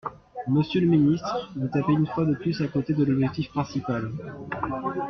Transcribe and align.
Monsieur 0.47 0.81
le 0.81 0.87
ministre, 0.87 1.51
vous 1.55 1.67
tapez 1.67 1.91
une 1.91 2.07
fois 2.07 2.25
de 2.25 2.33
plus 2.33 2.59
à 2.63 2.67
côté 2.67 2.95
de 2.95 3.03
l’objectif 3.05 3.49
principal. 3.51 4.09